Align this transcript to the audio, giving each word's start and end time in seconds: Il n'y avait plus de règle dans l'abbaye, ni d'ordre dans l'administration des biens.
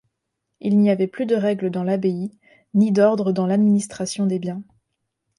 Il 0.61 0.79
n'y 0.79 0.89
avait 0.89 1.05
plus 1.05 1.27
de 1.27 1.35
règle 1.35 1.69
dans 1.69 1.83
l'abbaye, 1.83 2.31
ni 2.73 2.91
d'ordre 2.91 3.31
dans 3.31 3.45
l'administration 3.45 4.25
des 4.25 4.39
biens. 4.39 4.63